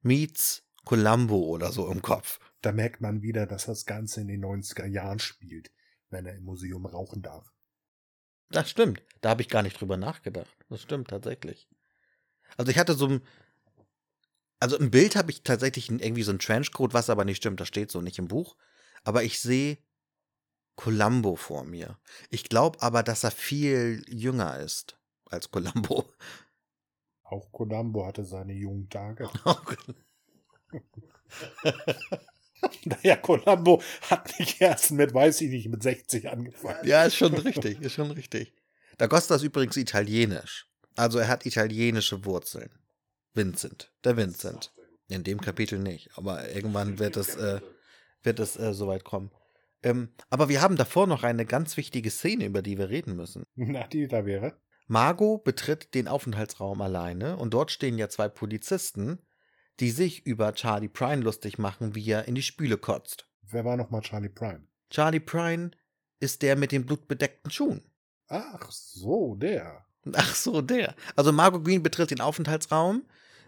[0.00, 2.40] meets Columbo oder so im Kopf.
[2.62, 5.70] Da merkt man wieder, dass das Ganze in den 90er Jahren spielt,
[6.10, 7.52] wenn er im Museum rauchen darf.
[8.50, 9.02] Das stimmt.
[9.20, 10.56] Da habe ich gar nicht drüber nachgedacht.
[10.68, 11.68] Das stimmt tatsächlich.
[12.56, 13.22] Also ich hatte so ein,
[14.58, 17.68] also im Bild habe ich tatsächlich irgendwie so ein Trenchcoat, was aber nicht stimmt, das
[17.68, 18.56] steht so nicht im Buch.
[19.04, 19.78] Aber ich sehe
[20.76, 21.98] Columbo vor mir.
[22.30, 26.12] Ich glaube aber, dass er viel jünger ist als Columbo.
[27.22, 29.28] Auch Columbo hatte seine jungen Tage.
[32.84, 36.86] naja, Columbo hat nicht erst mit, weiß ich nicht, mit 60 angefangen.
[36.86, 38.52] Ja, ist schon richtig, ist schon richtig.
[38.98, 40.68] Da Costa ist übrigens italienisch.
[40.96, 42.70] Also er hat italienische Wurzeln.
[43.34, 44.72] Vincent, der Vincent.
[45.08, 47.60] In dem Kapitel nicht, aber irgendwann wird es, äh,
[48.22, 49.30] wird es äh, soweit kommen.
[49.82, 53.44] Ähm, aber wir haben davor noch eine ganz wichtige Szene, über die wir reden müssen.
[53.54, 54.56] Na, die da wäre.
[54.86, 59.20] Margot betritt den Aufenthaltsraum alleine und dort stehen ja zwei Polizisten,
[59.80, 63.28] die sich über Charlie Prine lustig machen, wie er in die Spüle kotzt.
[63.42, 64.66] Wer war nochmal Charlie Prime?
[64.90, 65.70] Charlie Prine
[66.20, 67.82] ist der mit den blutbedeckten Schuhen.
[68.28, 69.84] Ach so, der.
[70.12, 70.94] Ach so, der.
[71.16, 73.04] Also Margot Green betritt den Aufenthaltsraum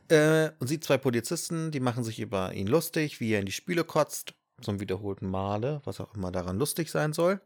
[0.09, 3.53] äh, und sieht zwei Polizisten, die machen sich über ihn lustig, wie er in die
[3.53, 7.41] Spüle kotzt, zum wiederholten Male, was auch immer daran lustig sein soll.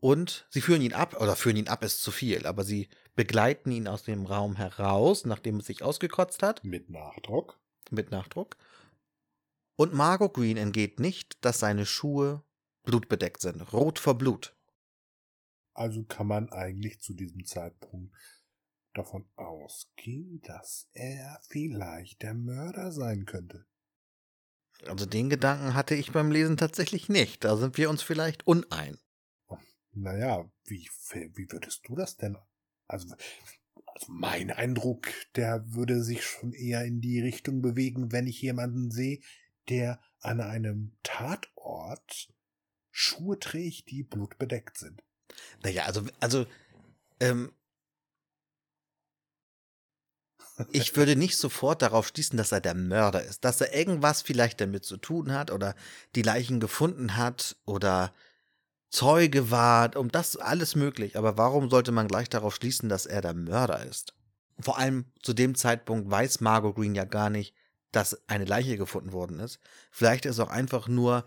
[0.00, 3.70] Und sie führen ihn ab, oder führen ihn ab ist zu viel, aber sie begleiten
[3.70, 7.60] ihn aus dem Raum heraus, nachdem es sich ausgekotzt hat, Mit Nachdruck.
[7.90, 8.56] mit Nachdruck.
[9.76, 12.44] Und Margot Green entgeht nicht, dass seine Schuhe
[12.84, 14.54] blutbedeckt sind, rot vor Blut.
[15.74, 18.14] Also kann man eigentlich zu diesem Zeitpunkt
[18.94, 23.66] davon ausgehen, dass er vielleicht der Mörder sein könnte.
[24.86, 27.44] Also den Gedanken hatte ich beim Lesen tatsächlich nicht.
[27.44, 28.98] Da sind wir uns vielleicht unein.
[29.92, 30.88] Naja, wie,
[31.34, 32.36] wie würdest du das denn?
[32.86, 33.14] Also,
[33.86, 38.90] also mein Eindruck, der würde sich schon eher in die Richtung bewegen, wenn ich jemanden
[38.90, 39.20] sehe,
[39.68, 42.32] der an einem Tatort
[42.90, 45.02] Schuhe trägt, die blutbedeckt sind.
[45.62, 46.46] Naja, also, also,
[47.20, 47.52] ähm,
[50.72, 53.44] ich würde nicht sofort darauf schließen, dass er der Mörder ist.
[53.44, 55.74] Dass er irgendwas vielleicht damit zu tun hat oder
[56.14, 58.12] die Leichen gefunden hat oder
[58.90, 61.16] Zeuge war, um das alles möglich.
[61.16, 64.14] Aber warum sollte man gleich darauf schließen, dass er der Mörder ist?
[64.58, 67.54] Vor allem zu dem Zeitpunkt weiß Margot Green ja gar nicht,
[67.92, 69.58] dass eine Leiche gefunden worden ist.
[69.90, 71.24] Vielleicht ist auch einfach nur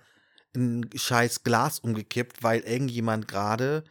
[0.56, 3.84] ein scheiß Glas umgekippt, weil irgendjemand gerade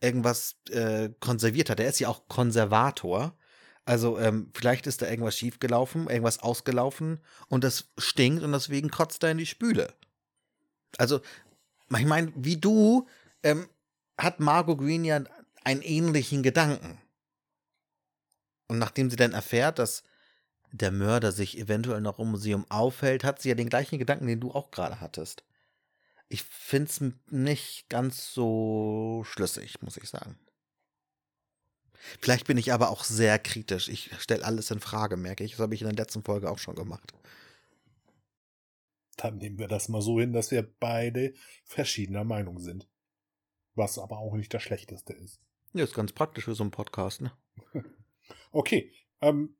[0.00, 1.80] irgendwas äh, konserviert hat.
[1.80, 3.36] Er ist ja auch Konservator.
[3.90, 9.24] Also ähm, vielleicht ist da irgendwas schiefgelaufen, irgendwas ausgelaufen und das stinkt und deswegen kotzt
[9.24, 9.92] er in die Spüle.
[10.96, 11.20] Also,
[11.98, 13.08] ich meine, wie du
[13.42, 13.68] ähm,
[14.16, 15.24] hat Margot Green ja
[15.64, 17.00] einen ähnlichen Gedanken.
[18.68, 20.04] Und nachdem sie dann erfährt, dass
[20.70, 24.38] der Mörder sich eventuell noch im Museum aufhält, hat sie ja den gleichen Gedanken, den
[24.38, 25.42] du auch gerade hattest.
[26.28, 30.38] Ich finde es nicht ganz so schlüssig, muss ich sagen.
[32.20, 33.88] Vielleicht bin ich aber auch sehr kritisch.
[33.88, 35.52] Ich stelle alles in Frage, merke ich.
[35.52, 37.12] Das habe ich in der letzten Folge auch schon gemacht.
[39.16, 41.34] Dann nehmen wir das mal so hin, dass wir beide
[41.64, 42.88] verschiedener Meinung sind.
[43.74, 45.40] Was aber auch nicht das Schlechteste ist.
[45.72, 47.32] Ja, ist ganz praktisch für so einen Podcast, ne?
[48.52, 49.56] Okay, ähm,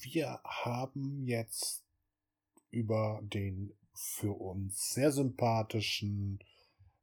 [0.00, 1.84] wir haben jetzt
[2.70, 6.38] über den für uns sehr sympathischen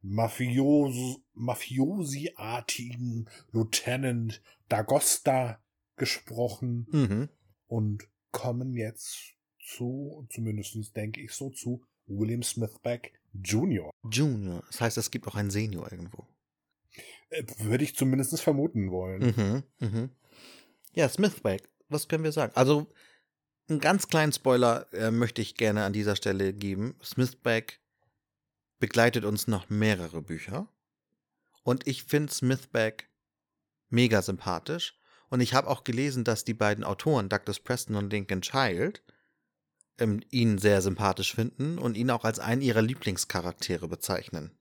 [0.01, 5.57] Mafios Mafiosi-artigen Lieutenant D'Agosta
[5.95, 7.29] gesprochen Mhm.
[7.67, 13.91] und kommen jetzt zu, zumindest denke ich so, zu William Smithback Jr.
[14.09, 14.63] Junior.
[14.67, 16.25] Das heißt, es gibt auch einen Senior irgendwo.
[17.29, 19.21] Äh, Würde ich zumindest vermuten wollen.
[19.79, 19.87] Mhm.
[19.87, 20.09] Mhm.
[20.93, 21.69] Ja, Smithback.
[21.89, 22.53] Was können wir sagen?
[22.55, 22.87] Also,
[23.67, 26.95] einen ganz kleinen Spoiler äh, möchte ich gerne an dieser Stelle geben.
[27.03, 27.79] Smithback
[28.79, 30.67] begleitet uns noch mehrere Bücher.
[31.63, 33.09] Und ich finde Smithback
[33.89, 34.97] mega sympathisch.
[35.29, 39.03] Und ich habe auch gelesen, dass die beiden Autoren, Douglas Preston und Lincoln Child,
[39.99, 44.51] ähm, ihn sehr sympathisch finden und ihn auch als einen ihrer Lieblingscharaktere bezeichnen.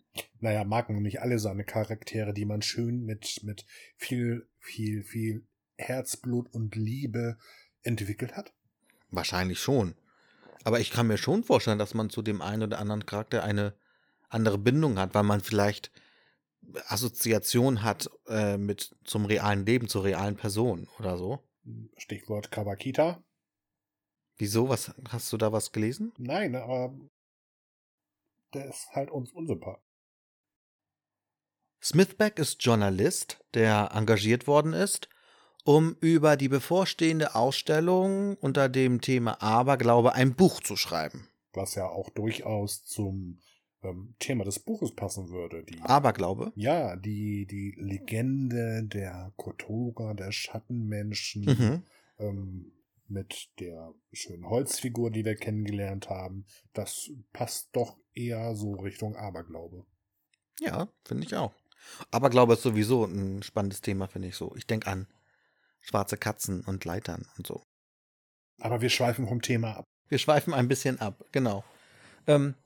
[0.41, 3.65] Naja, mag man nicht alle seine Charaktere, die man schön mit, mit
[3.97, 7.39] viel, viel, viel Herzblut und Liebe
[7.83, 8.53] entwickelt hat?
[9.11, 9.95] Wahrscheinlich schon.
[10.65, 13.75] Aber ich kann mir schon vorstellen, dass man zu dem einen oder anderen Charakter eine
[14.29, 15.91] andere Bindung hat, weil man vielleicht
[16.87, 21.39] Assoziation hat äh, mit zum realen Leben, zur realen Person oder so.
[21.97, 23.23] Stichwort Kawakita.
[24.37, 24.69] Wieso?
[24.69, 26.13] Was hast du da was gelesen?
[26.19, 26.95] Nein, aber
[28.55, 29.83] der ist halt uns unsympathisch.
[31.83, 35.09] Smithback ist Journalist, der engagiert worden ist,
[35.65, 41.29] um über die bevorstehende Ausstellung unter dem Thema Aberglaube ein Buch zu schreiben.
[41.53, 43.41] Was ja auch durchaus zum
[43.83, 45.65] ähm, Thema des Buches passen würde.
[45.65, 46.53] Die, Aberglaube?
[46.57, 51.83] ja, die, die Legende der Kotoga, der Schattenmenschen, Mhm.
[52.19, 52.73] ähm,
[53.11, 59.87] mit der schönen Holzfigur, die wir kennengelernt haben, das passt doch eher so Richtung Aberglaube.
[60.61, 61.55] Ja, finde ich auch.
[62.11, 64.55] Aberglaube ist sowieso ein spannendes Thema, finde ich so.
[64.57, 65.07] Ich denke an
[65.81, 67.63] schwarze Katzen und Leitern und so.
[68.61, 69.85] Aber wir schweifen vom Thema ab.
[70.09, 71.65] Wir schweifen ein bisschen ab, genau.
[72.27, 72.57] Ähm,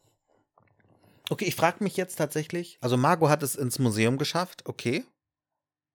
[1.32, 5.04] okay, ich frage mich jetzt tatsächlich, also Margot hat es ins Museum geschafft, okay.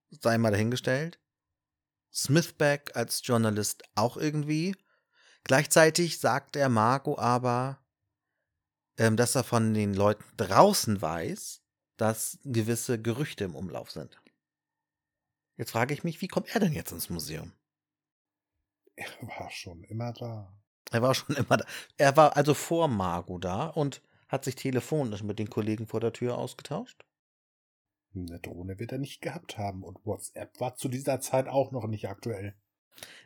[0.10, 1.20] Sei mal dahingestellt.
[2.14, 4.76] Smithback als Journalist auch irgendwie.
[5.44, 7.80] Gleichzeitig sagt er Margot aber,
[8.98, 11.62] ähm, dass er von den Leuten draußen weiß,
[11.98, 14.20] dass gewisse Gerüchte im Umlauf sind.
[15.58, 17.54] Jetzt frage ich mich, wie kommt er denn jetzt ins Museum?
[18.96, 20.58] Er war schon immer da.
[20.92, 21.66] Er war schon immer da.
[21.98, 26.14] Er war also vor Margot da und hat sich telefonisch mit den Kollegen vor der
[26.14, 27.06] Tür ausgetauscht.
[28.16, 31.88] Eine Drohne wird er nicht gehabt haben und WhatsApp war zu dieser Zeit auch noch
[31.88, 32.56] nicht aktuell.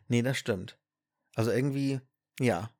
[0.07, 0.77] Nee, das stimmt.
[1.35, 2.01] Also irgendwie,
[2.39, 2.71] ja.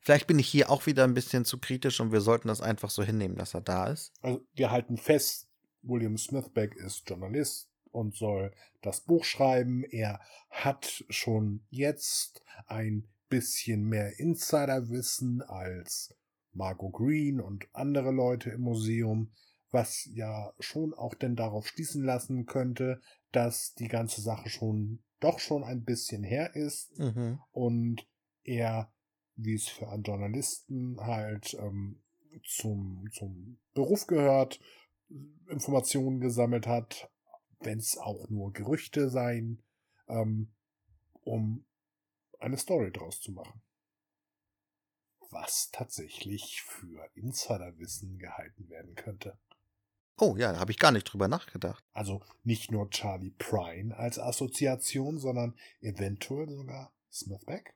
[0.00, 2.90] Vielleicht bin ich hier auch wieder ein bisschen zu kritisch und wir sollten das einfach
[2.90, 4.12] so hinnehmen, dass er da ist.
[4.20, 5.48] Also wir halten fest,
[5.82, 9.84] William Smithbeck ist Journalist und soll das Buch schreiben.
[9.84, 16.14] Er hat schon jetzt ein bisschen mehr Insiderwissen als
[16.54, 19.32] Margot Green und andere Leute im Museum
[19.72, 23.00] was ja schon auch denn darauf schließen lassen könnte,
[23.32, 27.40] dass die ganze Sache schon doch schon ein bisschen her ist Mhm.
[27.52, 28.06] und
[28.44, 28.92] er,
[29.36, 32.02] wie es für einen Journalisten halt ähm,
[32.44, 34.60] zum, zum Beruf gehört,
[35.48, 37.10] Informationen gesammelt hat,
[37.60, 39.62] wenn es auch nur Gerüchte seien,
[40.08, 40.52] ähm,
[41.22, 41.64] um
[42.40, 43.62] eine Story draus zu machen.
[45.32, 49.38] Was tatsächlich für Insiderwissen gehalten werden könnte.
[50.18, 51.82] Oh ja, da habe ich gar nicht drüber nachgedacht.
[51.94, 57.74] Also nicht nur Charlie Prine als Assoziation, sondern eventuell sogar Smithback.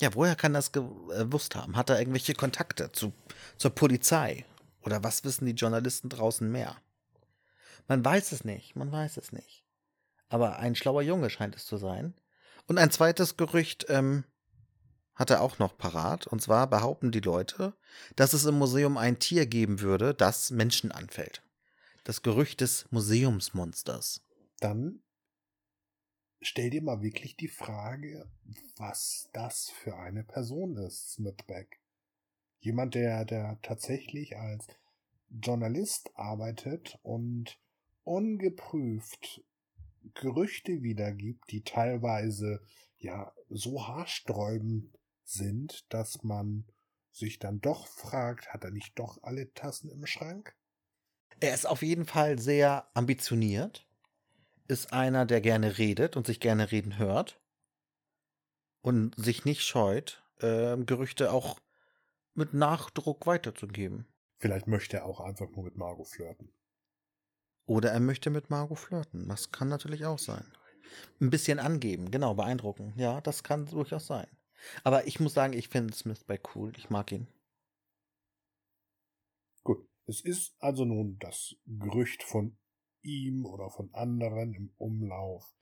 [0.00, 1.74] Ja, woher kann das gewusst haben?
[1.74, 3.14] Hat er irgendwelche Kontakte zu,
[3.56, 4.44] zur Polizei?
[4.82, 6.76] Oder was wissen die Journalisten draußen mehr?
[7.88, 9.64] Man weiß es nicht, man weiß es nicht.
[10.28, 12.14] Aber ein schlauer Junge scheint es zu sein.
[12.66, 14.24] Und ein zweites Gerücht ähm,
[15.14, 16.26] hat er auch noch parat.
[16.26, 17.74] Und zwar behaupten die Leute,
[18.16, 21.42] dass es im Museum ein Tier geben würde, das Menschen anfällt.
[22.04, 24.22] Das Gerücht des Museumsmonsters.
[24.60, 25.00] Dann
[26.40, 28.28] stell dir mal wirklich die Frage,
[28.76, 31.80] was das für eine Person ist, Smithback.
[32.60, 34.66] Jemand, der, der tatsächlich als
[35.30, 37.58] Journalist arbeitet und
[38.04, 39.42] ungeprüft
[40.12, 42.60] Gerüchte wiedergibt, die teilweise
[42.98, 44.92] ja so haarsträubend
[45.24, 46.66] sind, dass man
[47.10, 50.54] sich dann doch fragt, hat er nicht doch alle Tassen im Schrank?
[51.40, 53.86] Er ist auf jeden Fall sehr ambitioniert,
[54.68, 57.40] ist einer, der gerne redet und sich gerne reden hört
[58.80, 61.60] und sich nicht scheut, äh, Gerüchte auch
[62.34, 64.06] mit Nachdruck weiterzugeben.
[64.38, 66.52] Vielleicht möchte er auch einfach nur mit Margot flirten.
[67.66, 69.28] Oder er möchte mit Margot flirten.
[69.28, 70.44] Das kann natürlich auch sein.
[71.20, 72.92] Ein bisschen angeben, genau, beeindrucken.
[72.96, 74.26] Ja, das kann durchaus sein.
[74.82, 76.72] Aber ich muss sagen, ich finde Smith bei cool.
[76.76, 77.26] Ich mag ihn.
[79.62, 82.56] Gut, es ist also nun das Gerücht von
[83.02, 85.54] ihm oder von anderen im Umlauf,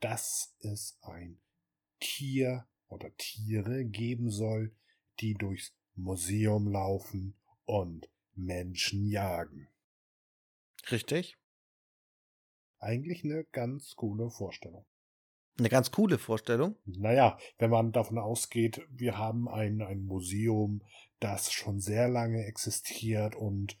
[0.00, 1.40] dass es ein
[2.00, 4.74] Tier oder Tiere geben soll,
[5.20, 9.68] die durchs Museum laufen und Menschen jagen.
[10.90, 11.36] Richtig?
[12.78, 14.86] Eigentlich eine ganz coole Vorstellung.
[15.58, 16.76] Eine ganz coole Vorstellung.
[16.86, 20.82] Naja, wenn man davon ausgeht, wir haben ein, ein Museum,
[21.18, 23.76] das schon sehr lange existiert und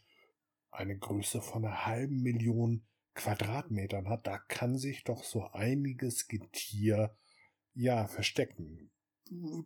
[0.72, 7.16] eine Größe von einer halben Million Quadratmetern hat, da kann sich doch so einiges Getier
[7.74, 8.90] ja verstecken.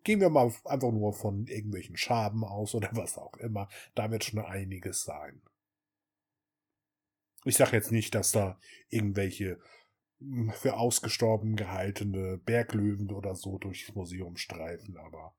[0.05, 3.69] Gehen wir mal einfach nur von irgendwelchen Schaben aus oder was auch immer.
[3.95, 5.41] Da wird schon einiges sein.
[7.45, 9.59] Ich sage jetzt nicht, dass da irgendwelche
[10.53, 15.35] für ausgestorben gehaltene Berglöwen oder so durchs Museum streifen, aber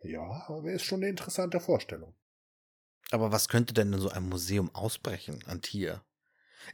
[0.00, 2.14] ja, wäre es schon eine interessante Vorstellung.
[3.10, 6.02] Aber was könnte denn in so einem Museum ausbrechen an Tier?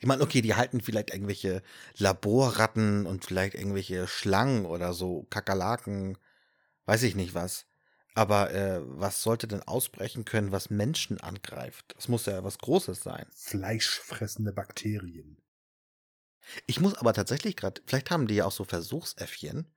[0.00, 1.62] Ich meine, okay, die halten vielleicht irgendwelche
[1.96, 6.18] Laborratten und vielleicht irgendwelche Schlangen oder so, Kakerlaken,
[6.86, 7.66] weiß ich nicht was.
[8.14, 11.94] Aber äh, was sollte denn ausbrechen können, was Menschen angreift?
[11.96, 13.26] Das muss ja was Großes sein.
[13.34, 15.43] Fleischfressende Bakterien.
[16.66, 19.72] Ich muss aber tatsächlich gerade, vielleicht haben die ja auch so Versuchsäffchen.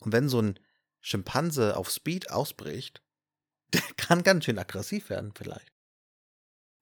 [0.00, 0.58] Und wenn so ein
[1.00, 3.02] Schimpanse auf Speed ausbricht,
[3.74, 5.72] der kann ganz schön aggressiv werden, vielleicht.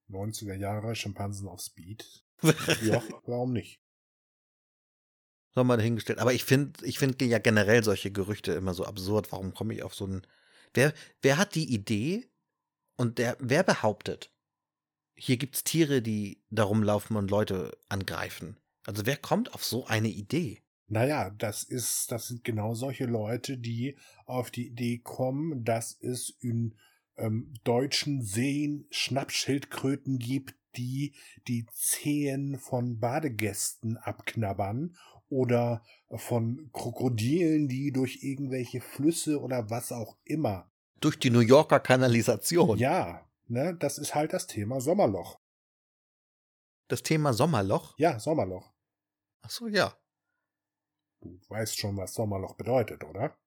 [0.09, 2.25] 90er Jahre Schimpansen auf Speed.
[2.83, 3.81] ja, warum nicht?
[5.51, 6.19] Soll mal dahingestellt.
[6.19, 9.33] Aber ich finde, ich finde ja generell solche Gerüchte immer so absurd.
[9.33, 10.27] Warum komme ich auf so einen.
[10.75, 12.31] Wer, wer hat die Idee
[12.97, 14.31] und der, wer behauptet,
[15.15, 18.59] hier gibt's Tiere, die darum laufen und Leute angreifen?
[18.87, 20.63] Also wer kommt auf so eine Idee?
[20.89, 26.31] Naja, das ist, das sind genau solche Leute, die auf die Idee kommen, dass es
[26.41, 26.77] in
[27.17, 31.15] ähm, deutschen Seen Schnappschildkröten gibt, die
[31.49, 34.97] die Zehen von Badegästen abknabbern
[35.29, 35.83] oder
[36.15, 40.71] von Krokodilen, die durch irgendwelche Flüsse oder was auch immer.
[41.01, 42.79] Durch die New Yorker Kanalisation.
[42.79, 45.41] Ja, ne, das ist halt das Thema Sommerloch.
[46.87, 47.99] Das Thema Sommerloch?
[47.99, 48.76] Ja, Sommerloch.
[49.47, 49.97] Ach so, ja.
[51.21, 53.39] Du weißt schon, was Sommerloch bedeutet, oder?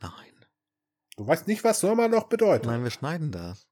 [0.00, 0.46] Nein.
[1.16, 2.66] Du weißt nicht, was Sommerloch bedeutet.
[2.66, 3.66] Nein, wir schneiden das.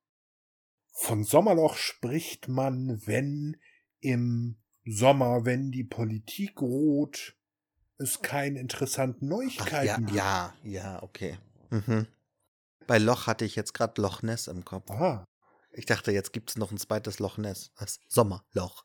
[0.92, 3.56] Von Sommerloch spricht man, wenn
[4.00, 7.36] im Sommer, wenn die Politik ruht,
[7.98, 11.38] es keine interessanten Neuigkeiten Ach, ja, ja, ja, okay.
[11.70, 12.08] Mhm.
[12.88, 14.90] Bei Loch hatte ich jetzt gerade Loch Ness im Kopf.
[14.90, 15.24] Aha.
[15.70, 17.70] Ich dachte, jetzt gibt es noch ein zweites Loch Ness.
[17.78, 18.84] Das Sommerloch.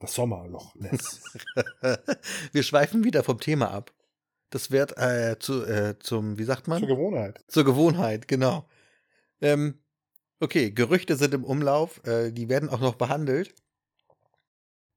[0.00, 1.22] Das Sommerloch Ness.
[2.52, 3.92] Wir schweifen wieder vom Thema ab.
[4.48, 6.80] Das wird äh, zu, äh, zum, wie sagt man?
[6.80, 7.44] Zur Gewohnheit.
[7.46, 8.66] Zur Gewohnheit, genau.
[9.42, 9.78] Ähm,
[10.40, 12.02] okay, Gerüchte sind im Umlauf.
[12.06, 13.54] Äh, die werden auch noch behandelt.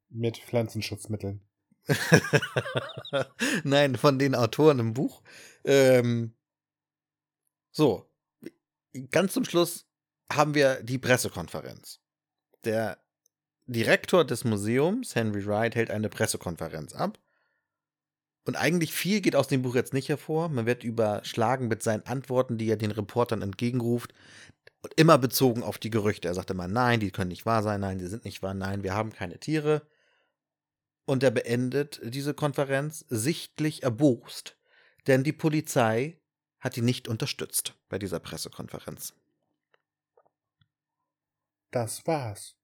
[0.09, 1.41] Mit Pflanzenschutzmitteln.
[3.65, 5.21] Nein, von den Autoren im Buch.
[5.65, 6.33] Ähm,
[7.71, 8.09] so,
[9.11, 9.85] ganz zum Schluss
[10.31, 11.99] haben wir die Pressekonferenz.
[12.63, 13.02] Der
[13.65, 17.19] Direktor des Museums, Henry Wright, hält eine Pressekonferenz ab.
[18.45, 20.49] Und eigentlich viel geht aus dem Buch jetzt nicht hervor.
[20.49, 24.13] Man wird überschlagen mit seinen Antworten, die er den Reportern entgegenruft.
[24.81, 26.27] Und immer bezogen auf die Gerüchte.
[26.27, 28.83] Er sagt immer, nein, die können nicht wahr sein, nein, die sind nicht wahr, nein,
[28.83, 29.87] wir haben keine Tiere.
[31.05, 34.57] Und er beendet diese Konferenz sichtlich erbost,
[35.07, 36.19] denn die Polizei
[36.59, 39.13] hat ihn nicht unterstützt bei dieser Pressekonferenz.
[41.71, 42.55] Das war's.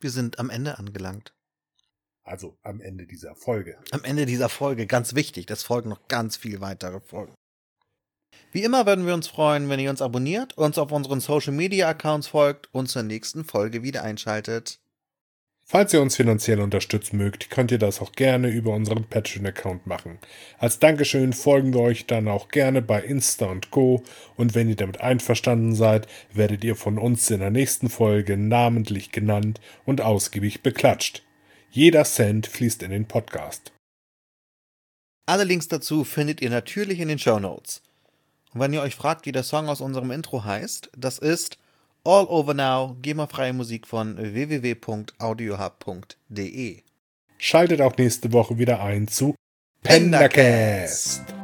[0.00, 1.34] Wir sind am Ende angelangt.
[2.22, 3.78] Also am Ende dieser Folge.
[3.90, 7.34] Am Ende dieser Folge, ganz wichtig, das folgen noch ganz viel weitere Folgen.
[8.52, 11.88] Wie immer würden wir uns freuen, wenn ihr uns abonniert, uns auf unseren Social Media
[11.88, 14.78] Accounts folgt und zur nächsten Folge wieder einschaltet.
[15.70, 20.18] Falls ihr uns finanziell unterstützen mögt, könnt ihr das auch gerne über unseren Patreon-Account machen.
[20.58, 24.02] Als Dankeschön folgen wir euch dann auch gerne bei Insta und Co.
[24.34, 29.12] Und wenn ihr damit einverstanden seid, werdet ihr von uns in der nächsten Folge namentlich
[29.12, 31.22] genannt und ausgiebig beklatscht.
[31.70, 33.70] Jeder Cent fließt in den Podcast.
[35.26, 37.82] Alle Links dazu findet ihr natürlich in den Show Notes.
[38.54, 41.58] Und wenn ihr euch fragt, wie der Song aus unserem Intro heißt, das ist
[42.08, 46.82] All Over Now, GEMA-freie Musik von www.audiohub.de.
[47.36, 49.34] Schaltet auch nächste Woche wieder ein zu
[49.82, 51.37] Pendercast.